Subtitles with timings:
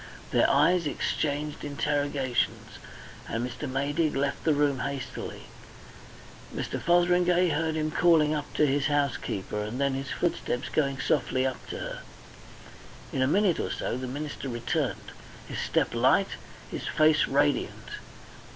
[0.31, 2.79] Their eyes exchanged interrogations,
[3.29, 3.69] and Mr.
[3.69, 5.43] Maydig left the room hastily.
[6.51, 6.81] Mr.
[6.81, 11.63] Fotheringay heard him calling up to his housekeeper and then his footsteps going softly up
[11.67, 12.01] to her.
[13.13, 15.11] In a minute or so the minister returned,
[15.47, 16.29] his step light,
[16.71, 17.89] his face radiant.